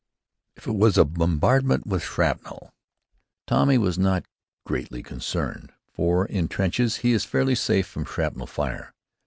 [0.55, 2.71] If it was a bombardment with shrapnel,
[3.45, 4.25] Tommy was not
[4.65, 8.95] greatly concerned, for in trenches he is fairly safe from shrapnel fire.